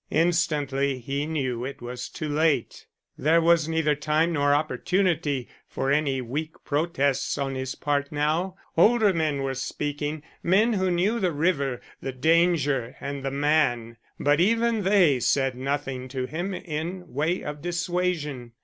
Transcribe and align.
Instantly 0.09 0.97
he 0.97 1.27
knew 1.27 1.63
it 1.63 1.79
was 1.79 2.09
too 2.09 2.27
late. 2.27 2.87
There 3.19 3.39
was 3.39 3.67
neither 3.69 3.93
time 3.93 4.33
nor 4.33 4.51
opportunity 4.51 5.47
for 5.67 5.91
any 5.91 6.21
weak 6.21 6.53
protests 6.65 7.37
on 7.37 7.53
his 7.53 7.75
part 7.75 8.11
now. 8.11 8.55
Older 8.75 9.13
men 9.13 9.43
were 9.43 9.53
speaking; 9.53 10.23
men 10.41 10.73
who 10.73 10.89
knew 10.89 11.19
the 11.19 11.31
river, 11.31 11.81
the 12.01 12.11
danger, 12.13 12.95
and 12.99 13.23
the 13.23 13.29
man, 13.29 13.97
but 14.19 14.39
even 14.39 14.81
they 14.83 15.19
said 15.19 15.53
nothing 15.53 16.07
to 16.07 16.25
him 16.25 16.55
in 16.55 17.07
way 17.13 17.43
of 17.43 17.61
dissuasion. 17.61 18.53